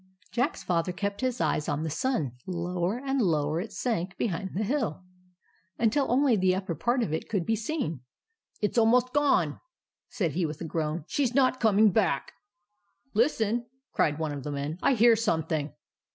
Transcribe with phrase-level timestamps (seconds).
[0.31, 2.31] Jack's Father kept his eye on the sun.
[2.47, 5.03] Lower and lower it sank behind the hill,
[5.77, 8.01] until only the upper part of it could be seen."
[8.63, 9.59] It 's almost gone,"
[10.09, 12.31] said he, with a groan." She 's not coming back.""
[13.13, 15.71] Listen!" cried one of the men." I hear something."